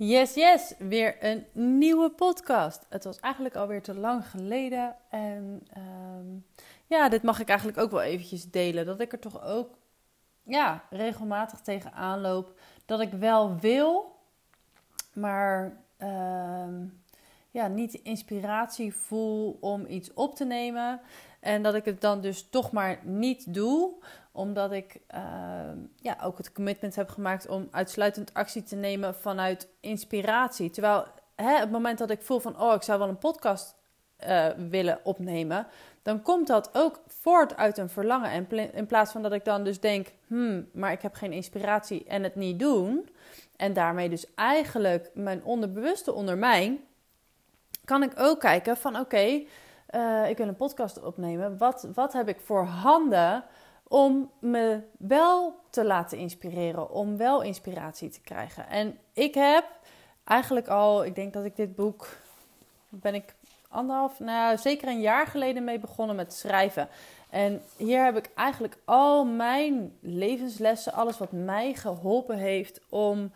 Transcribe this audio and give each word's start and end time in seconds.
Yes, 0.00 0.34
yes, 0.34 0.74
weer 0.78 1.24
een 1.24 1.46
nieuwe 1.78 2.10
podcast. 2.10 2.86
Het 2.88 3.04
was 3.04 3.20
eigenlijk 3.20 3.56
alweer 3.56 3.82
te 3.82 3.94
lang 3.94 4.30
geleden. 4.30 4.96
En 5.10 5.62
ehm, 5.72 6.26
ja, 6.86 7.08
dit 7.08 7.22
mag 7.22 7.40
ik 7.40 7.48
eigenlijk 7.48 7.78
ook 7.78 7.90
wel 7.90 8.02
eventjes 8.02 8.50
delen. 8.50 8.86
Dat 8.86 9.00
ik 9.00 9.12
er 9.12 9.18
toch 9.18 9.42
ook 9.44 9.78
ja, 10.42 10.84
regelmatig 10.90 11.60
tegenaan 11.60 12.20
loop. 12.20 12.60
Dat 12.84 13.00
ik 13.00 13.12
wel 13.12 13.58
wil, 13.58 14.16
maar 15.12 15.82
ehm, 15.96 16.86
ja, 17.50 17.66
niet 17.68 17.94
inspiratie 17.94 18.94
voel 18.94 19.58
om 19.60 19.86
iets 19.86 20.14
op 20.14 20.34
te 20.34 20.44
nemen. 20.44 21.00
En 21.40 21.62
dat 21.62 21.74
ik 21.74 21.84
het 21.84 22.00
dan 22.00 22.20
dus 22.20 22.48
toch 22.50 22.72
maar 22.72 22.98
niet 23.02 23.54
doe, 23.54 23.94
omdat 24.32 24.72
ik 24.72 25.00
ehm, 25.06 25.78
ja, 25.96 26.16
ook 26.22 26.38
het 26.38 26.52
commitment 26.52 26.94
heb 26.94 27.08
gemaakt 27.08 27.48
om 27.48 27.68
uitsluitend 27.70 28.34
actie 28.34 28.62
te 28.62 28.76
nemen 28.76 29.14
vanuit 29.14 29.68
inspiratie. 29.80 30.70
Terwijl 30.70 31.06
hè, 31.34 31.58
het 31.58 31.70
moment 31.70 31.98
dat 31.98 32.10
ik 32.10 32.22
voel 32.22 32.38
van, 32.38 32.60
oh, 32.60 32.74
ik 32.74 32.82
zou 32.82 32.98
wel 32.98 33.08
een 33.08 33.18
podcast 33.18 33.74
uh, 34.28 34.46
willen 34.68 35.00
opnemen, 35.02 35.66
dan 36.02 36.22
komt 36.22 36.46
dat 36.46 36.70
ook 36.72 37.00
voort 37.06 37.56
uit 37.56 37.78
een 37.78 37.88
verlangen. 37.88 38.30
En 38.30 38.74
in 38.74 38.86
plaats 38.86 39.12
van 39.12 39.22
dat 39.22 39.32
ik 39.32 39.44
dan 39.44 39.64
dus 39.64 39.80
denk, 39.80 40.12
hmm, 40.26 40.68
maar 40.72 40.92
ik 40.92 41.02
heb 41.02 41.14
geen 41.14 41.32
inspiratie 41.32 42.04
en 42.04 42.22
het 42.22 42.34
niet 42.34 42.58
doen. 42.58 43.08
En 43.56 43.72
daarmee 43.72 44.08
dus 44.08 44.34
eigenlijk 44.34 45.10
mijn 45.14 45.44
onderbewuste 45.44 46.12
ondermijn, 46.12 46.78
kan 47.84 48.02
ik 48.02 48.12
ook 48.16 48.40
kijken 48.40 48.76
van, 48.76 48.98
oké, 48.98 49.42
uh, 49.94 50.28
ik 50.28 50.36
wil 50.36 50.48
een 50.48 50.56
podcast 50.56 51.02
opnemen. 51.02 51.58
Wat, 51.58 51.88
wat 51.94 52.12
heb 52.12 52.28
ik 52.28 52.40
voor 52.40 52.64
handen 52.64 53.44
om 53.82 54.30
me 54.38 54.80
wel 54.98 55.54
te 55.70 55.84
laten 55.84 56.18
inspireren, 56.18 56.90
om 56.90 57.16
wel 57.16 57.42
inspiratie 57.42 58.10
te 58.10 58.20
krijgen? 58.20 58.68
En 58.68 58.98
ik 59.12 59.34
heb 59.34 59.64
eigenlijk 60.24 60.68
al, 60.68 61.04
ik 61.04 61.14
denk 61.14 61.32
dat 61.32 61.44
ik 61.44 61.56
dit 61.56 61.74
boek, 61.74 62.08
ben 62.88 63.14
ik 63.14 63.34
anderhalf, 63.68 64.20
nou 64.20 64.58
zeker 64.58 64.88
een 64.88 65.00
jaar 65.00 65.26
geleden 65.26 65.64
mee 65.64 65.78
begonnen 65.78 66.16
met 66.16 66.34
schrijven. 66.34 66.88
En 67.30 67.62
hier 67.76 68.04
heb 68.04 68.16
ik 68.16 68.30
eigenlijk 68.34 68.76
al 68.84 69.24
mijn 69.24 69.96
levenslessen, 70.00 70.92
alles 70.92 71.18
wat 71.18 71.32
mij 71.32 71.74
geholpen 71.74 72.36
heeft 72.36 72.80
om 72.88 73.32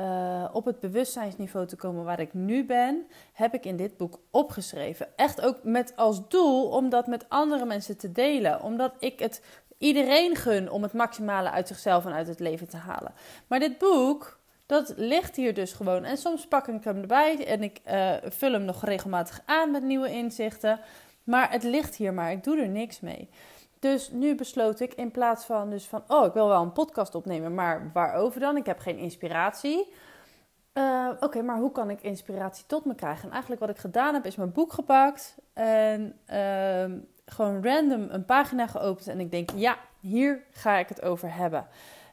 uh, 0.00 0.44
op 0.52 0.64
het 0.64 0.80
bewustzijnsniveau 0.80 1.66
te 1.66 1.76
komen 1.76 2.04
waar 2.04 2.20
ik 2.20 2.34
nu 2.34 2.64
ben, 2.64 3.06
heb 3.32 3.54
ik 3.54 3.64
in 3.64 3.76
dit 3.76 3.96
boek 3.96 4.20
opgeschreven. 4.30 5.06
Echt 5.16 5.40
ook 5.40 5.58
met 5.62 5.92
als 5.96 6.28
doel 6.28 6.68
om 6.68 6.88
dat 6.88 7.06
met 7.06 7.24
andere 7.28 7.64
mensen 7.64 7.96
te 7.96 8.12
delen. 8.12 8.62
Omdat 8.62 8.92
ik 8.98 9.18
het 9.18 9.42
iedereen 9.78 10.36
gun 10.36 10.70
om 10.70 10.82
het 10.82 10.92
maximale 10.92 11.50
uit 11.50 11.68
zichzelf 11.68 12.06
en 12.06 12.12
uit 12.12 12.28
het 12.28 12.40
leven 12.40 12.68
te 12.68 12.76
halen. 12.76 13.12
Maar 13.46 13.58
dit 13.58 13.78
boek, 13.78 14.38
dat 14.66 14.92
ligt 14.96 15.36
hier 15.36 15.54
dus 15.54 15.72
gewoon. 15.72 16.04
En 16.04 16.16
soms 16.16 16.46
pak 16.46 16.68
ik 16.68 16.84
hem 16.84 17.00
erbij 17.00 17.46
en 17.46 17.62
ik 17.62 17.80
uh, 17.90 18.12
vul 18.22 18.52
hem 18.52 18.64
nog 18.64 18.84
regelmatig 18.84 19.42
aan 19.46 19.70
met 19.70 19.82
nieuwe 19.82 20.12
inzichten. 20.12 20.80
Maar 21.24 21.50
het 21.50 21.62
ligt 21.62 21.96
hier 21.96 22.14
maar, 22.14 22.32
ik 22.32 22.44
doe 22.44 22.60
er 22.60 22.68
niks 22.68 23.00
mee. 23.00 23.28
Dus 23.80 24.10
nu 24.10 24.34
besloot 24.34 24.80
ik 24.80 24.94
in 24.94 25.10
plaats 25.10 25.44
van 25.44 25.70
dus 25.70 25.86
van, 25.86 26.02
oh, 26.08 26.26
ik 26.26 26.32
wil 26.32 26.48
wel 26.48 26.62
een 26.62 26.72
podcast 26.72 27.14
opnemen, 27.14 27.54
maar 27.54 27.90
waarover 27.92 28.40
dan? 28.40 28.56
Ik 28.56 28.66
heb 28.66 28.78
geen 28.78 28.98
inspiratie. 28.98 29.92
Uh, 30.74 31.08
Oké, 31.20 31.42
maar 31.42 31.58
hoe 31.58 31.72
kan 31.72 31.90
ik 31.90 32.02
inspiratie 32.02 32.64
tot 32.66 32.84
me 32.84 32.94
krijgen? 32.94 33.24
En 33.24 33.30
eigenlijk 33.30 33.60
wat 33.60 33.70
ik 33.70 33.78
gedaan 33.78 34.14
heb, 34.14 34.26
is 34.26 34.36
mijn 34.36 34.52
boek 34.52 34.72
gepakt 34.72 35.34
en 35.52 36.18
uh, 36.32 36.98
gewoon 37.24 37.64
random 37.64 38.06
een 38.10 38.24
pagina 38.24 38.66
geopend. 38.66 39.06
En 39.06 39.20
ik 39.20 39.30
denk, 39.30 39.50
ja, 39.54 39.76
hier 40.00 40.42
ga 40.50 40.76
ik 40.76 40.88
het 40.88 41.02
over 41.02 41.34
hebben. 41.34 41.66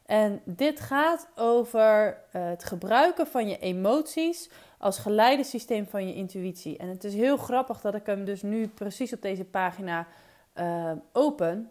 En 0.06 0.40
dit 0.44 0.80
gaat 0.80 1.28
over 1.34 2.06
uh, 2.06 2.44
het 2.44 2.64
gebruiken 2.64 3.26
van 3.26 3.48
je 3.48 3.58
emoties 3.58 4.50
als 4.78 4.98
geleidesysteem 4.98 5.86
van 5.86 6.06
je 6.06 6.14
intuïtie. 6.14 6.78
En 6.78 6.88
het 6.88 7.04
is 7.04 7.14
heel 7.14 7.36
grappig 7.36 7.80
dat 7.80 7.94
ik 7.94 8.06
hem 8.06 8.24
dus 8.24 8.42
nu 8.42 8.68
precies 8.68 9.12
op 9.12 9.22
deze 9.22 9.44
pagina 9.44 10.06
uh, 10.58 10.96
open. 11.14 11.68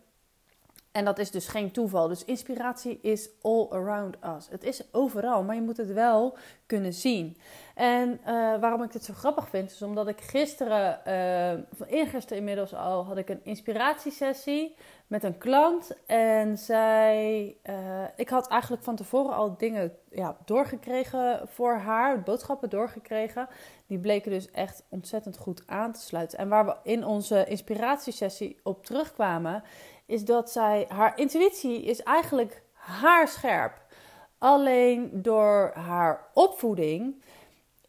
En 0.98 1.06
dat 1.06 1.20
is 1.20 1.32
dus 1.32 1.48
geen 1.48 1.72
toeval. 1.72 2.08
Dus 2.08 2.26
inspiratie 2.26 3.00
is 3.02 3.30
all 3.42 3.68
around 3.70 4.16
us. 4.38 4.48
Het 4.50 4.64
is 4.64 4.84
overal, 4.92 5.44
maar 5.44 5.56
je 5.56 5.62
moet 5.62 5.78
het 5.78 5.94
wel 5.94 6.38
kunnen 6.66 6.94
zien. 6.94 7.38
En 7.76 8.20
uh, 8.20 8.26
waarom 8.60 8.84
ik 8.84 8.92
dit 8.92 9.04
zo 9.04 9.14
grappig 9.14 9.50
vind, 9.50 9.72
is 9.72 9.82
omdat 9.82 10.08
ik 10.08 10.22
gisteren, 10.22 11.00
van 11.72 11.88
eergisteren 11.88 12.38
inmiddels 12.38 12.74
al, 12.74 13.06
had 13.06 13.18
ik 13.18 13.30
een 13.30 13.44
inspiratiesessie 13.44 14.76
met 15.08 15.24
een 15.24 15.38
klant. 15.38 15.92
En 16.06 16.58
zij, 16.58 17.56
uh, 17.70 18.04
ik 18.16 18.30
had 18.30 18.48
eigenlijk 18.48 18.84
van 18.84 18.96
tevoren 18.96 19.36
al 19.36 19.58
dingen 19.58 19.92
ja, 20.12 20.38
doorgekregen 20.46 21.48
voor 21.48 21.74
haar, 21.74 22.24
boodschappen 22.24 22.70
doorgekregen. 22.70 23.48
Die 23.88 24.00
bleken 24.00 24.32
dus 24.32 24.52
echt 24.52 24.84
ontzettend 24.90 25.38
goed 25.38 25.64
aan 25.66 25.92
te 25.92 26.02
sluiten. 26.02 26.40
En 26.40 26.50
waar 26.50 26.66
we 26.66 26.76
in 26.84 27.06
onze 27.06 27.46
inspiratiesessie 27.46 28.60
op 28.64 28.86
terugkwamen, 28.86 29.64
is 30.08 30.26
dat 30.26 30.52
zij, 30.52 30.86
haar 30.90 31.18
intuïtie 31.18 31.84
is 31.84 32.04
eigenlijk 32.04 32.62
haar 32.72 33.28
scherp. 33.28 33.82
Alleen 34.38 35.10
door 35.14 35.72
haar 35.74 36.28
opvoeding 36.34 37.24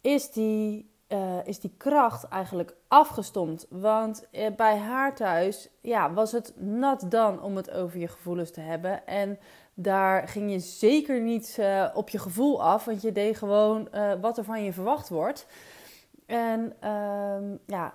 is 0.00 0.30
die, 0.30 0.90
uh, 1.08 1.46
is 1.46 1.60
die 1.60 1.74
kracht 1.76 2.24
eigenlijk 2.24 2.76
afgestomd. 2.88 3.66
Want 3.70 4.28
eh, 4.30 4.54
bij 4.56 4.78
haar 4.78 5.14
thuis 5.14 5.68
ja, 5.80 6.12
was 6.12 6.32
het 6.32 6.52
nat 6.56 7.04
dan 7.08 7.42
om 7.42 7.56
het 7.56 7.70
over 7.70 7.98
je 7.98 8.08
gevoelens 8.08 8.50
te 8.50 8.60
hebben. 8.60 9.06
En 9.06 9.38
daar 9.74 10.28
ging 10.28 10.50
je 10.50 10.58
zeker 10.58 11.20
niet 11.20 11.56
uh, 11.60 11.88
op 11.94 12.08
je 12.08 12.18
gevoel 12.18 12.62
af, 12.62 12.84
want 12.84 13.02
je 13.02 13.12
deed 13.12 13.36
gewoon 13.36 13.88
wat 14.20 14.38
er 14.38 14.44
van 14.44 14.64
je 14.64 14.72
verwacht 14.72 15.08
wordt. 15.08 15.46
En 16.28 16.72
uh, 16.84 17.58
ja, 17.66 17.94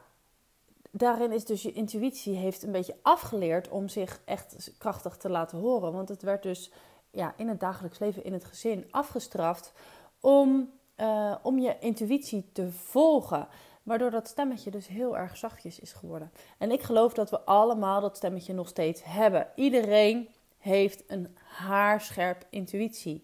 daarin 0.95 1.31
is 1.31 1.45
dus 1.45 1.61
je 1.61 1.71
intuïtie 1.71 2.35
heeft 2.35 2.63
een 2.63 2.71
beetje 2.71 2.95
afgeleerd 3.01 3.69
om 3.69 3.87
zich 3.87 4.21
echt 4.25 4.71
krachtig 4.77 5.17
te 5.17 5.29
laten 5.29 5.57
horen. 5.57 5.93
Want 5.93 6.09
het 6.09 6.21
werd 6.21 6.43
dus 6.43 6.71
ja, 7.11 7.33
in 7.37 7.47
het 7.47 7.59
dagelijks 7.59 7.99
leven, 7.99 8.23
in 8.23 8.33
het 8.33 8.45
gezin 8.45 8.87
afgestraft 8.91 9.73
om, 10.19 10.71
uh, 10.97 11.35
om 11.41 11.59
je 11.59 11.75
intuïtie 11.79 12.49
te 12.53 12.71
volgen. 12.71 13.47
Waardoor 13.83 14.11
dat 14.11 14.27
stemmetje 14.27 14.71
dus 14.71 14.87
heel 14.87 15.17
erg 15.17 15.37
zachtjes 15.37 15.79
is 15.79 15.93
geworden. 15.93 16.31
En 16.57 16.71
ik 16.71 16.81
geloof 16.81 17.13
dat 17.13 17.29
we 17.29 17.41
allemaal 17.41 18.01
dat 18.01 18.17
stemmetje 18.17 18.53
nog 18.53 18.67
steeds 18.67 19.01
hebben. 19.03 19.47
Iedereen 19.55 20.29
heeft 20.57 21.03
een 21.07 21.37
haarscherp 21.43 22.45
intuïtie. 22.49 23.23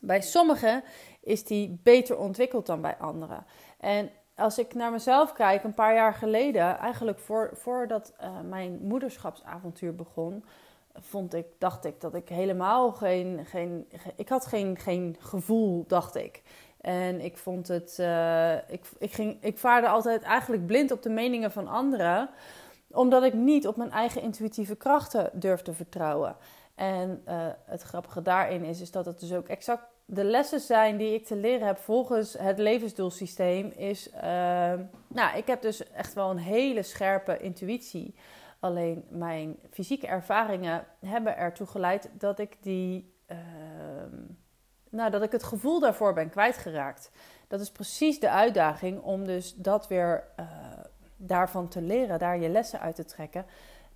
Bij 0.00 0.22
sommigen 0.22 0.84
is 1.20 1.44
die 1.44 1.80
beter 1.82 2.18
ontwikkeld 2.18 2.66
dan 2.66 2.80
bij 2.80 2.96
anderen. 2.96 3.46
En 3.78 4.10
als 4.36 4.58
ik 4.58 4.74
naar 4.74 4.90
mezelf 4.90 5.32
kijk, 5.32 5.64
een 5.64 5.74
paar 5.74 5.94
jaar 5.94 6.14
geleden, 6.14 6.78
eigenlijk 6.78 7.18
voor, 7.18 7.50
voordat 7.52 8.12
uh, 8.20 8.28
mijn 8.48 8.78
moederschapsavontuur 8.82 9.94
begon, 9.94 10.44
vond 10.94 11.34
ik, 11.34 11.46
dacht 11.58 11.84
ik 11.84 12.00
dat 12.00 12.14
ik 12.14 12.28
helemaal 12.28 12.92
geen, 12.92 13.46
geen, 13.46 13.88
ik 14.16 14.28
had 14.28 14.46
geen, 14.46 14.78
geen 14.78 15.16
gevoel, 15.18 15.84
dacht 15.86 16.14
ik. 16.14 16.42
En 16.80 17.20
ik 17.20 17.36
vond 17.36 17.68
het, 17.68 17.96
uh, 18.00 18.54
ik, 18.54 18.86
ik, 18.98 19.12
ging, 19.12 19.36
ik 19.40 19.58
vaarde 19.58 19.88
altijd 19.88 20.22
eigenlijk 20.22 20.66
blind 20.66 20.90
op 20.90 21.02
de 21.02 21.10
meningen 21.10 21.52
van 21.52 21.68
anderen, 21.68 22.30
omdat 22.90 23.22
ik 23.22 23.34
niet 23.34 23.66
op 23.66 23.76
mijn 23.76 23.90
eigen 23.90 24.22
intuïtieve 24.22 24.76
krachten 24.76 25.30
durfde 25.32 25.72
vertrouwen. 25.72 26.36
En 26.74 27.22
uh, 27.28 27.46
het 27.64 27.82
grappige 27.82 28.22
daarin 28.22 28.64
is, 28.64 28.80
is 28.80 28.90
dat 28.90 29.06
het 29.06 29.20
dus 29.20 29.32
ook 29.32 29.48
exact 29.48 29.84
de 30.06 30.24
lessen 30.24 30.60
zijn 30.60 30.96
die 30.96 31.14
ik 31.14 31.26
te 31.26 31.36
leren 31.36 31.66
heb 31.66 31.78
volgens 31.78 32.32
het 32.38 32.58
levensdoelsysteem. 32.58 33.72
Is, 33.76 34.08
uh, 34.14 34.20
nou, 35.06 35.36
ik 35.36 35.46
heb 35.46 35.62
dus 35.62 35.90
echt 35.92 36.14
wel 36.14 36.30
een 36.30 36.38
hele 36.38 36.82
scherpe 36.82 37.38
intuïtie. 37.38 38.14
Alleen 38.60 39.04
mijn 39.08 39.56
fysieke 39.70 40.06
ervaringen 40.06 40.84
hebben 41.00 41.36
ertoe 41.36 41.66
geleid 41.66 42.10
dat 42.18 42.38
ik 42.38 42.56
die, 42.60 43.14
uh, 43.26 43.38
nou, 44.90 45.10
dat 45.10 45.22
ik 45.22 45.32
het 45.32 45.42
gevoel 45.42 45.80
daarvoor 45.80 46.12
ben 46.12 46.30
kwijtgeraakt. 46.30 47.10
Dat 47.48 47.60
is 47.60 47.70
precies 47.70 48.20
de 48.20 48.30
uitdaging 48.30 49.02
om 49.02 49.24
dus 49.24 49.54
dat 49.54 49.88
weer 49.88 50.24
uh, 50.40 50.46
daarvan 51.16 51.68
te 51.68 51.82
leren, 51.82 52.18
daar 52.18 52.38
je 52.38 52.48
lessen 52.48 52.80
uit 52.80 52.94
te 52.94 53.04
trekken. 53.04 53.46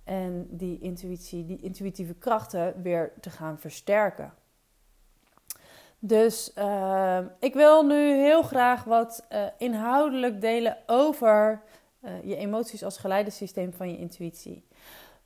En 0.03 0.47
die 0.49 0.79
intuïtie, 0.79 1.45
die 1.45 1.61
intuïtieve 1.61 2.13
krachten 2.13 2.81
weer 2.81 3.13
te 3.19 3.29
gaan 3.29 3.59
versterken. 3.59 4.33
Dus 6.03 6.51
uh, 6.57 7.19
ik 7.39 7.53
wil 7.53 7.85
nu 7.85 8.13
heel 8.13 8.41
graag 8.41 8.83
wat 8.83 9.25
uh, 9.33 9.45
inhoudelijk 9.57 10.41
delen 10.41 10.77
over 10.85 11.61
uh, 12.03 12.11
je 12.23 12.35
emoties 12.35 12.83
als 12.83 12.97
geleidesysteem 12.97 13.73
van 13.73 13.91
je 13.91 13.97
intuïtie. 13.97 14.67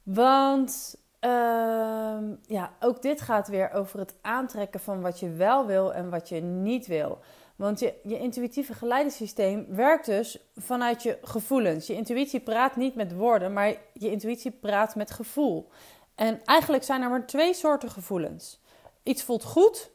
Want 0.03 0.95
ehm, 1.19 2.35
ja, 2.45 2.73
ook 2.79 3.01
dit 3.01 3.21
gaat 3.21 3.47
weer 3.47 3.71
over 3.71 3.99
het 3.99 4.15
aantrekken 4.21 4.79
van 4.79 5.01
wat 5.01 5.19
je 5.19 5.29
wel 5.29 5.65
wil 5.65 5.93
en 5.93 6.09
wat 6.09 6.29
je 6.29 6.41
niet 6.41 6.87
wil. 6.87 7.19
Want 7.55 7.79
je, 7.79 7.93
je 8.03 8.19
intuïtieve 8.19 8.73
geleidesysteem 8.73 9.65
werkt 9.69 10.05
dus 10.05 10.39
vanuit 10.55 11.03
je 11.03 11.17
gevoelens. 11.21 11.87
Je 11.87 11.93
intuïtie 11.93 12.39
praat 12.39 12.75
niet 12.75 12.95
met 12.95 13.13
woorden, 13.13 13.53
maar 13.53 13.75
je 13.93 14.11
intuïtie 14.11 14.51
praat 14.51 14.95
met 14.95 15.11
gevoel. 15.11 15.69
En 16.15 16.39
eigenlijk 16.45 16.83
zijn 16.83 17.01
er 17.01 17.09
maar 17.09 17.25
twee 17.25 17.53
soorten 17.53 17.89
gevoelens. 17.89 18.61
Iets 19.03 19.23
voelt 19.23 19.43
goed 19.43 19.93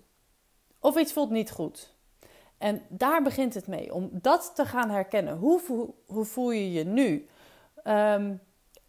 of 0.80 0.98
iets 0.98 1.12
voelt 1.12 1.30
niet 1.30 1.50
goed. 1.50 1.94
En 2.58 2.82
daar 2.88 3.22
begint 3.22 3.54
het 3.54 3.66
mee, 3.66 3.94
om 3.94 4.08
dat 4.12 4.52
te 4.54 4.64
gaan 4.64 4.90
herkennen. 4.90 5.36
Hoe, 5.36 5.60
hoe 6.06 6.24
voel 6.24 6.50
je 6.50 6.72
je 6.72 6.84
nu? 6.84 7.28
Um, 7.84 8.40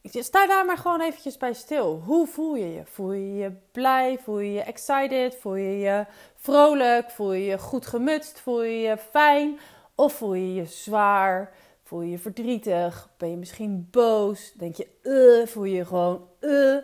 sta 0.04 0.48
daar 0.48 0.66
maar 0.66 0.78
gewoon 0.78 1.02
eventjes 1.02 1.38
bij 1.38 1.54
stil. 1.54 2.02
Hoe 2.06 2.28
voel 2.28 2.56
je 2.56 2.74
je? 2.74 2.82
Voel 2.86 3.12
je 3.12 3.36
je 3.36 3.52
blij? 3.72 4.20
Voel 4.20 4.40
je 4.40 4.52
je 4.52 4.62
excited? 4.62 5.36
Voel 5.36 5.56
je 5.56 5.80
je 5.80 6.06
vrolijk? 6.36 7.12
Voel 7.12 7.34
je 7.34 7.46
je 7.46 7.58
goed 7.58 7.86
gemutst? 7.86 8.40
Voel 8.40 8.64
je 8.64 8.80
je 8.80 8.98
fijn? 8.98 9.60
Of 9.96 10.14
voel 10.14 10.34
je 10.34 10.54
je 10.54 10.66
zwaar? 10.66 11.54
Voel 11.84 12.02
je 12.02 12.12
je 12.12 12.20
verdrietig? 12.20 13.10
Ben 13.18 13.30
je 13.30 13.38
misschien 13.38 13.88
boos? 13.92 14.54
Denk 14.54 14.76
je, 14.76 15.44
voel 15.48 15.64
je 15.64 15.76
je 15.76 15.86
gewoon, 15.86 16.28
uh. 16.40 16.78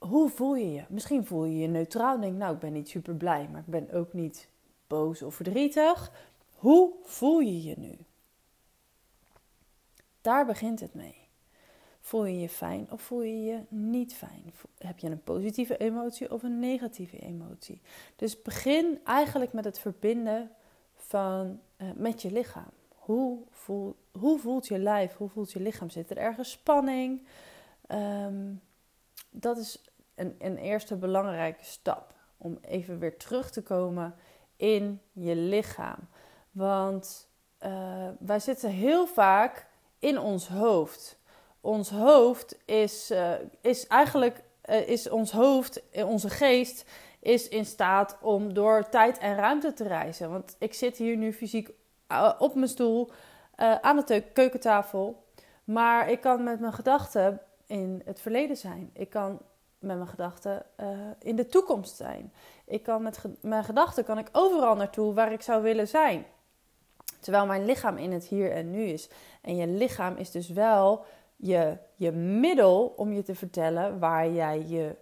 Hoe 0.00 0.28
voel 0.28 0.54
je 0.54 0.72
je? 0.72 0.84
Misschien 0.88 1.26
voel 1.26 1.44
je 1.44 1.58
je 1.58 1.66
neutraal. 1.66 2.20
Denk, 2.20 2.36
nou, 2.36 2.54
ik 2.54 2.60
ben 2.60 2.72
niet 2.72 2.88
super 2.88 3.14
blij, 3.14 3.48
maar 3.48 3.60
ik 3.60 3.66
ben 3.66 3.92
ook 3.92 4.12
niet 4.12 4.48
boos 4.86 5.22
of 5.22 5.34
verdrietig. 5.34 6.12
Hoe 6.54 6.92
voel 7.02 7.38
je 7.38 7.62
je 7.62 7.74
nu? 7.78 7.98
Daar 10.20 10.46
begint 10.46 10.80
het 10.80 10.94
mee. 10.94 11.28
Voel 12.00 12.24
je 12.24 12.40
je 12.40 12.48
fijn 12.48 12.86
of 12.90 13.02
voel 13.02 13.22
je 13.22 13.44
je 13.44 13.60
niet 13.68 14.14
fijn? 14.14 14.52
Heb 14.78 14.98
je 14.98 15.10
een 15.10 15.22
positieve 15.22 15.76
emotie 15.76 16.32
of 16.32 16.42
een 16.42 16.58
negatieve 16.58 17.18
emotie? 17.18 17.80
Dus 18.16 18.42
begin 18.42 19.00
eigenlijk 19.04 19.52
met 19.52 19.64
het 19.64 19.78
verbinden 19.78 20.50
van, 20.94 21.60
uh, 21.78 21.90
met 21.94 22.22
je 22.22 22.32
lichaam. 22.32 22.70
Hoe, 22.88 23.38
voel, 23.50 23.96
hoe 24.18 24.38
voelt 24.38 24.66
je 24.66 24.78
lijf? 24.78 25.16
Hoe 25.16 25.28
voelt 25.28 25.52
je 25.52 25.60
lichaam? 25.60 25.90
Zit 25.90 26.10
er 26.10 26.16
ergens 26.16 26.50
spanning? 26.50 27.22
Um, 27.88 28.60
dat 29.30 29.56
is 29.58 29.89
een, 30.20 30.34
een 30.38 30.56
eerste 30.56 30.96
belangrijke 30.96 31.64
stap 31.64 32.14
om 32.36 32.58
even 32.60 32.98
weer 32.98 33.16
terug 33.16 33.50
te 33.50 33.62
komen 33.62 34.14
in 34.56 35.00
je 35.12 35.36
lichaam. 35.36 36.08
Want 36.50 37.28
uh, 37.66 38.08
wij 38.18 38.38
zitten 38.38 38.70
heel 38.70 39.06
vaak 39.06 39.66
in 39.98 40.18
ons 40.18 40.48
hoofd. 40.48 41.18
Ons 41.60 41.90
hoofd 41.90 42.58
is, 42.64 43.10
uh, 43.10 43.32
is 43.60 43.86
eigenlijk 43.86 44.42
uh, 44.64 44.88
is 44.88 45.08
ons 45.08 45.30
hoofd, 45.30 45.82
onze 46.04 46.30
geest, 46.30 46.90
is 47.20 47.48
in 47.48 47.66
staat 47.66 48.18
om 48.20 48.54
door 48.54 48.88
tijd 48.88 49.18
en 49.18 49.36
ruimte 49.36 49.72
te 49.72 49.84
reizen. 49.88 50.30
Want 50.30 50.56
ik 50.58 50.74
zit 50.74 50.96
hier 50.96 51.16
nu 51.16 51.32
fysiek 51.32 51.70
op 52.38 52.54
mijn 52.54 52.68
stoel 52.68 53.10
aan 53.56 54.02
de 54.06 54.22
keukentafel. 54.32 55.24
Maar 55.64 56.10
ik 56.10 56.20
kan 56.20 56.44
met 56.44 56.60
mijn 56.60 56.72
gedachten 56.72 57.40
in 57.66 58.02
het 58.04 58.20
verleden 58.20 58.56
zijn. 58.56 58.90
Ik 58.92 59.10
kan 59.10 59.40
met 59.80 59.96
mijn 59.96 60.08
gedachten 60.08 60.66
uh, 60.80 60.86
in 61.18 61.36
de 61.36 61.46
toekomst 61.46 61.96
zijn. 61.96 62.32
Ik 62.64 62.82
kan 62.82 63.02
met 63.02 63.24
mijn 63.40 63.64
gedachten 63.64 64.04
kan 64.04 64.18
ik 64.18 64.28
overal 64.32 64.76
naartoe 64.76 65.14
waar 65.14 65.32
ik 65.32 65.42
zou 65.42 65.62
willen 65.62 65.88
zijn. 65.88 66.24
Terwijl 67.20 67.46
mijn 67.46 67.64
lichaam 67.64 67.96
in 67.96 68.12
het 68.12 68.24
hier 68.24 68.52
en 68.52 68.70
nu 68.70 68.82
is. 68.82 69.08
En 69.40 69.56
je 69.56 69.66
lichaam 69.66 70.16
is 70.16 70.30
dus 70.30 70.48
wel 70.48 71.04
je, 71.36 71.76
je 71.94 72.12
middel 72.12 72.94
om 72.96 73.12
je 73.12 73.22
te 73.22 73.34
vertellen 73.34 73.98
waar 73.98 74.30
jij 74.30 74.66
je 74.66 74.96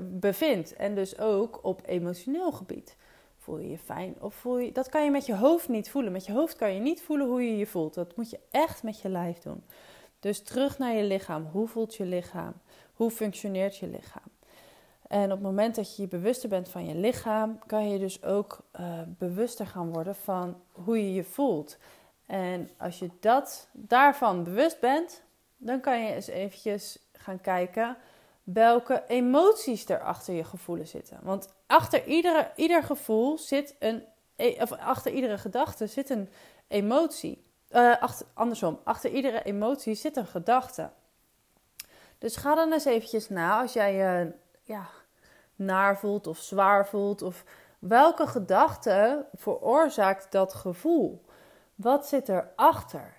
bevindt. 0.00 0.76
En 0.76 0.94
dus 0.94 1.18
ook 1.18 1.58
op 1.62 1.82
emotioneel 1.86 2.52
gebied. 2.52 2.96
Voel 3.36 3.58
je 3.58 3.70
je 3.70 3.78
fijn 3.78 4.16
of 4.20 4.34
voel 4.34 4.58
je... 4.58 4.72
Dat 4.72 4.88
kan 4.88 5.04
je 5.04 5.10
met 5.10 5.26
je 5.26 5.36
hoofd 5.36 5.68
niet 5.68 5.90
voelen. 5.90 6.12
Met 6.12 6.26
je 6.26 6.32
hoofd 6.32 6.56
kan 6.56 6.74
je 6.74 6.80
niet 6.80 7.02
voelen 7.02 7.26
hoe 7.26 7.42
je 7.42 7.56
je 7.56 7.66
voelt. 7.66 7.94
Dat 7.94 8.16
moet 8.16 8.30
je 8.30 8.38
echt 8.50 8.82
met 8.82 9.00
je 9.00 9.08
lijf 9.08 9.38
doen. 9.38 9.64
Dus 10.20 10.42
terug 10.42 10.78
naar 10.78 10.94
je 10.94 11.04
lichaam. 11.04 11.48
Hoe 11.52 11.68
voelt 11.68 11.94
je 11.94 12.04
lichaam? 12.04 12.52
Hoe 12.98 13.10
functioneert 13.10 13.76
je 13.76 13.86
lichaam? 13.86 14.30
En 15.08 15.24
op 15.24 15.30
het 15.30 15.40
moment 15.40 15.74
dat 15.74 15.96
je 15.96 16.02
je 16.02 16.08
bewuster 16.08 16.48
bent 16.48 16.68
van 16.68 16.86
je 16.86 16.94
lichaam, 16.94 17.58
kan 17.66 17.88
je 17.88 17.98
dus 17.98 18.22
ook 18.22 18.58
uh, 18.80 19.00
bewuster 19.06 19.66
gaan 19.66 19.92
worden 19.92 20.14
van 20.14 20.60
hoe 20.72 21.02
je 21.04 21.14
je 21.14 21.24
voelt. 21.24 21.76
En 22.26 22.70
als 22.78 22.98
je 22.98 23.10
dat, 23.20 23.68
daarvan 23.72 24.44
bewust 24.44 24.80
bent, 24.80 25.22
dan 25.56 25.80
kan 25.80 26.02
je 26.02 26.14
eens 26.14 26.26
eventjes 26.26 26.98
gaan 27.12 27.40
kijken 27.40 27.96
welke 28.42 29.04
emoties 29.08 29.88
er 29.88 30.02
achter 30.02 30.34
je 30.34 30.44
gevoelens 30.44 30.90
zitten. 30.90 31.18
Want 31.22 31.54
achter 31.66 32.06
iedere, 32.06 32.50
ieder 32.56 32.82
gevoel 32.82 33.38
zit 33.38 33.76
een, 33.78 34.02
e, 34.36 34.56
of 34.60 34.72
achter 34.72 35.12
iedere 35.12 35.38
gedachte 35.38 35.86
zit 35.86 36.10
een 36.10 36.28
emotie. 36.68 37.46
Uh, 37.70 38.02
achter, 38.02 38.26
andersom, 38.34 38.80
achter 38.84 39.10
iedere 39.10 39.42
emotie 39.42 39.94
zit 39.94 40.16
een 40.16 40.26
gedachte. 40.26 40.90
Dus 42.18 42.36
ga 42.36 42.54
dan 42.54 42.72
eens 42.72 42.84
eventjes 42.84 43.28
na 43.28 43.60
als 43.60 43.72
jij 43.72 43.94
je 43.94 44.32
ja, 44.62 44.88
naar 45.56 45.98
voelt 45.98 46.26
of 46.26 46.38
zwaar 46.38 46.86
voelt. 46.86 47.22
Of 47.22 47.44
welke 47.78 48.26
gedachte 48.26 49.26
veroorzaakt 49.34 50.32
dat 50.32 50.54
gevoel? 50.54 51.24
Wat 51.74 52.06
zit 52.06 52.28
erachter? 52.28 53.16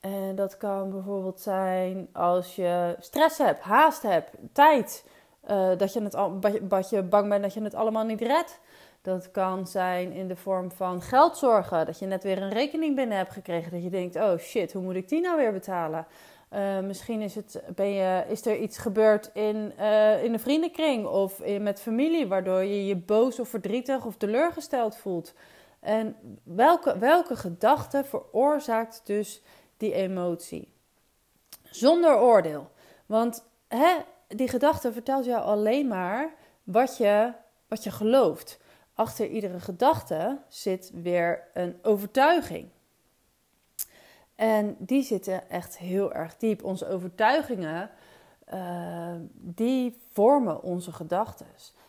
En 0.00 0.34
dat 0.34 0.56
kan 0.56 0.90
bijvoorbeeld 0.90 1.40
zijn 1.40 2.08
als 2.12 2.56
je 2.56 2.96
stress 2.98 3.38
hebt, 3.38 3.62
haast 3.62 4.02
hebt, 4.02 4.30
tijd. 4.52 5.04
Uh, 5.50 5.68
dat, 5.76 5.92
je 5.92 6.02
het 6.02 6.14
al, 6.14 6.40
dat 6.62 6.90
je 6.90 7.02
bang 7.02 7.28
bent 7.28 7.42
dat 7.42 7.54
je 7.54 7.62
het 7.62 7.74
allemaal 7.74 8.04
niet 8.04 8.20
redt. 8.20 8.60
Dat 9.02 9.30
kan 9.30 9.66
zijn 9.66 10.12
in 10.12 10.28
de 10.28 10.36
vorm 10.36 10.70
van 10.70 11.02
geldzorgen. 11.02 11.86
Dat 11.86 11.98
je 11.98 12.06
net 12.06 12.22
weer 12.22 12.42
een 12.42 12.52
rekening 12.52 12.96
binnen 12.96 13.16
hebt 13.16 13.32
gekregen. 13.32 13.72
Dat 13.72 13.82
je 13.82 13.90
denkt, 13.90 14.16
oh 14.16 14.38
shit, 14.38 14.72
hoe 14.72 14.82
moet 14.82 14.94
ik 14.94 15.08
die 15.08 15.20
nou 15.20 15.36
weer 15.36 15.52
betalen? 15.52 16.06
Uh, 16.56 16.78
misschien 16.80 17.20
is, 17.20 17.34
het, 17.34 17.62
ben 17.74 17.88
je, 17.88 18.24
is 18.28 18.46
er 18.46 18.56
iets 18.56 18.78
gebeurd 18.78 19.30
in, 19.32 19.72
uh, 19.78 20.24
in 20.24 20.32
een 20.32 20.40
vriendenkring 20.40 21.06
of 21.06 21.40
in, 21.40 21.62
met 21.62 21.80
familie, 21.80 22.26
waardoor 22.26 22.62
je 22.62 22.86
je 22.86 22.96
boos 22.96 23.40
of 23.40 23.48
verdrietig 23.48 24.04
of 24.04 24.16
teleurgesteld 24.16 24.96
voelt. 24.96 25.34
En 25.80 26.16
welke, 26.42 26.98
welke 26.98 27.36
gedachte 27.36 28.04
veroorzaakt 28.04 29.00
dus 29.04 29.42
die 29.76 29.92
emotie? 29.92 30.72
Zonder 31.62 32.18
oordeel. 32.18 32.70
Want 33.06 33.44
hè, 33.68 33.96
die 34.28 34.48
gedachte 34.48 34.92
vertelt 34.92 35.24
jou 35.24 35.42
alleen 35.42 35.88
maar 35.88 36.34
wat 36.64 36.96
je, 36.96 37.32
wat 37.68 37.84
je 37.84 37.90
gelooft. 37.90 38.58
Achter 38.94 39.26
iedere 39.26 39.60
gedachte 39.60 40.38
zit 40.48 40.90
weer 40.94 41.48
een 41.54 41.78
overtuiging. 41.82 42.68
En 44.36 44.76
die 44.78 45.02
zitten 45.02 45.50
echt 45.50 45.78
heel 45.78 46.12
erg 46.12 46.36
diep. 46.36 46.64
Onze 46.64 46.88
overtuigingen, 46.88 47.90
uh, 48.54 49.12
die 49.32 50.00
vormen 50.12 50.62
onze 50.62 50.92
gedachten. 50.92 51.46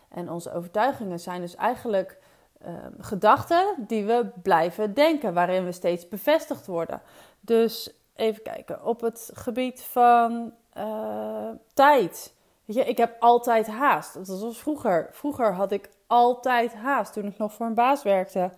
En 0.09 0.31
onze 0.31 0.53
overtuigingen 0.53 1.19
zijn 1.19 1.41
dus 1.41 1.55
eigenlijk 1.55 2.19
uh, 2.65 2.73
gedachten 2.99 3.73
die 3.77 4.05
we 4.05 4.29
blijven 4.41 4.94
denken, 4.94 5.33
waarin 5.33 5.65
we 5.65 5.71
steeds 5.71 6.07
bevestigd 6.07 6.65
worden. 6.65 7.01
Dus 7.39 7.93
even 8.15 8.43
kijken, 8.43 8.86
op 8.86 9.01
het 9.01 9.31
gebied 9.33 9.81
van 9.81 10.53
uh, 10.77 11.50
tijd. 11.74 12.33
Weet 12.65 12.75
je, 12.75 12.86
ik 12.86 12.98
heb 12.98 13.15
altijd 13.19 13.67
haast. 13.67 14.13
Dat 14.13 14.39
was 14.39 14.60
vroeger. 14.60 15.10
Vroeger 15.12 15.53
had 15.53 15.72
ik 15.72 15.89
altijd 16.07 16.74
haast 16.74 17.13
toen 17.13 17.25
ik 17.25 17.38
nog 17.38 17.53
voor 17.53 17.65
een 17.65 17.74
baas 17.74 18.03
werkte. 18.03 18.51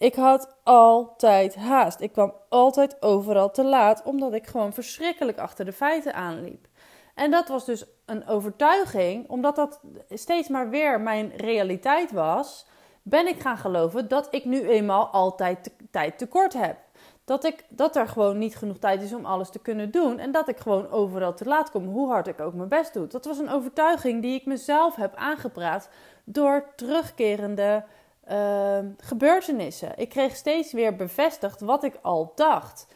Ik 0.00 0.14
had 0.14 0.56
altijd 0.62 1.54
haast. 1.54 2.00
Ik 2.00 2.12
kwam 2.12 2.32
altijd 2.48 3.02
overal 3.02 3.50
te 3.50 3.64
laat, 3.64 4.02
omdat 4.02 4.32
ik 4.32 4.46
gewoon 4.46 4.72
verschrikkelijk 4.72 5.38
achter 5.38 5.64
de 5.64 5.72
feiten 5.72 6.14
aanliep. 6.14 6.66
En 7.14 7.30
dat 7.30 7.48
was 7.48 7.64
dus 7.64 7.84
een 8.06 8.26
overtuiging, 8.26 9.28
omdat 9.28 9.56
dat 9.56 9.80
steeds 10.10 10.48
maar 10.48 10.70
weer 10.70 11.00
mijn 11.00 11.32
realiteit 11.36 12.12
was, 12.12 12.66
ben 13.02 13.28
ik 13.28 13.40
gaan 13.40 13.58
geloven 13.58 14.08
dat 14.08 14.28
ik 14.30 14.44
nu 14.44 14.68
eenmaal 14.68 15.06
altijd 15.06 15.70
tijd 15.90 16.18
tekort 16.18 16.52
heb. 16.52 16.76
Dat, 17.24 17.44
ik, 17.44 17.64
dat 17.68 17.96
er 17.96 18.08
gewoon 18.08 18.38
niet 18.38 18.56
genoeg 18.56 18.78
tijd 18.78 19.02
is 19.02 19.14
om 19.14 19.24
alles 19.24 19.50
te 19.50 19.58
kunnen 19.58 19.90
doen. 19.90 20.18
En 20.18 20.32
dat 20.32 20.48
ik 20.48 20.58
gewoon 20.58 20.90
overal 20.90 21.34
te 21.34 21.44
laat 21.44 21.70
kom, 21.70 21.86
hoe 21.86 22.08
hard 22.08 22.26
ik 22.26 22.40
ook 22.40 22.54
mijn 22.54 22.68
best 22.68 22.92
doe. 22.92 23.06
Dat 23.06 23.24
was 23.24 23.38
een 23.38 23.50
overtuiging 23.50 24.22
die 24.22 24.34
ik 24.34 24.46
mezelf 24.46 24.96
heb 24.96 25.14
aangepraat 25.14 25.88
door 26.24 26.72
terugkerende 26.76 27.84
Ehm, 28.30 28.90
gebeurtenissen. 28.96 29.92
Ik 29.96 30.08
kreeg 30.08 30.36
steeds 30.36 30.72
weer 30.72 30.96
bevestigd 30.96 31.60
wat 31.60 31.84
ik 31.84 31.98
al 32.02 32.32
dacht. 32.34 32.86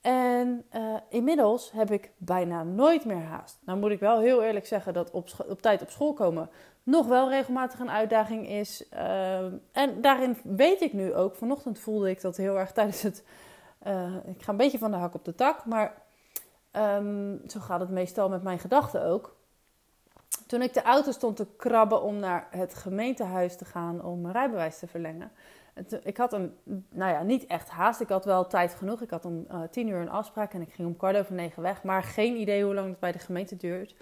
En 0.00 0.64
uh, 0.72 0.96
inmiddels 1.08 1.70
heb 1.72 1.90
ik 1.90 2.10
bijna 2.16 2.62
nooit 2.62 3.04
meer 3.04 3.22
haast. 3.22 3.58
Nou 3.64 3.78
moet 3.78 3.90
ik 3.90 4.00
wel 4.00 4.20
heel 4.20 4.42
eerlijk 4.42 4.66
zeggen 4.66 4.92
dat 4.92 5.10
op, 5.10 5.28
tijd 5.60 5.82
op 5.82 5.90
school 5.90 6.12
komen 6.12 6.50
nog 6.82 7.06
wel 7.06 7.28
regelmatig 7.28 7.78
een 7.78 7.90
uitdaging 7.90 8.48
is. 8.48 8.84
Uh, 8.92 9.44
en 9.72 10.00
daarin 10.00 10.36
weet 10.42 10.80
ik 10.80 10.92
nu 10.92 11.14
ook, 11.14 11.34
vanochtend 11.34 11.78
voelde 11.78 12.10
ik 12.10 12.20
dat 12.20 12.36
heel 12.36 12.58
erg 12.58 12.72
tijdens 12.72 13.02
het... 13.02 13.24
Uh, 13.86 14.14
ik 14.24 14.42
ga 14.42 14.50
een 14.50 14.56
beetje 14.56 14.78
van 14.78 14.90
de 14.90 14.96
hak 14.96 15.14
op 15.14 15.24
de 15.24 15.34
tak, 15.34 15.64
maar 15.64 16.02
um, 16.72 17.42
zo 17.46 17.60
gaat 17.60 17.80
het 17.80 17.90
meestal 17.90 18.28
met 18.28 18.42
mijn 18.42 18.58
gedachten 18.58 19.04
ook. 19.04 19.36
Toen 20.50 20.62
ik 20.62 20.74
de 20.74 20.82
auto 20.82 21.10
stond 21.10 21.36
te 21.36 21.46
krabben 21.56 22.02
om 22.02 22.18
naar 22.18 22.46
het 22.50 22.74
gemeentehuis 22.74 23.56
te 23.56 23.64
gaan 23.64 24.04
om 24.04 24.20
mijn 24.20 24.34
rijbewijs 24.34 24.78
te 24.78 24.86
verlengen. 24.86 25.30
Ik 26.02 26.16
had 26.16 26.32
een, 26.32 26.54
nou 26.90 27.12
ja, 27.12 27.22
niet 27.22 27.46
echt 27.46 27.68
haast. 27.68 28.00
Ik 28.00 28.08
had 28.08 28.24
wel 28.24 28.46
tijd 28.46 28.74
genoeg. 28.74 29.02
Ik 29.02 29.10
had 29.10 29.24
om 29.24 29.46
uh, 29.50 29.60
tien 29.70 29.88
uur 29.88 30.00
een 30.00 30.10
afspraak 30.10 30.54
en 30.54 30.60
ik 30.60 30.72
ging 30.72 30.88
om 30.88 30.96
kwart 30.96 31.16
over 31.16 31.34
negen 31.34 31.62
weg. 31.62 31.82
Maar 31.82 32.02
geen 32.02 32.36
idee 32.36 32.64
hoe 32.64 32.74
lang 32.74 32.88
het 32.88 32.98
bij 32.98 33.12
de 33.12 33.18
gemeente 33.18 33.56
duurt. 33.56 33.94